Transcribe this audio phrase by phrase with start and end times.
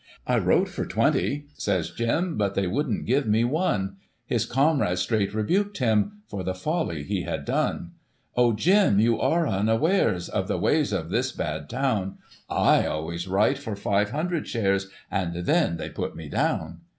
[0.35, 4.97] 'I wrote for twenty,' says Jim, * But they wouldn't give me one'; His comrade
[4.97, 10.47] straight rebuked him For the folly he had done:"* Oh, Jim, you are unawares Of
[10.47, 12.17] the ways of this bad town;
[12.49, 14.89] 7 always write for five hundred shares.
[15.11, 16.79] And tketiy they put me down.'